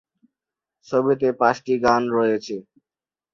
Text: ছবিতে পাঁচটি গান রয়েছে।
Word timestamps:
ছবিতে 0.87 1.27
পাঁচটি 1.39 1.73
গান 1.85 2.01
রয়েছে। 2.15 2.55